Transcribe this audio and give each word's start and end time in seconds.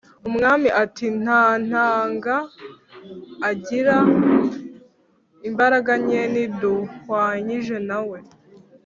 umwami 0.29 0.69
ati 0.83 1.05
:”ntantanga, 1.21 2.35
ngira 3.51 3.97
imbaraga 5.47 5.91
nke 6.03 6.21
ntiduhwanyije 6.31 7.77
na 7.89 7.99
we 8.09 8.19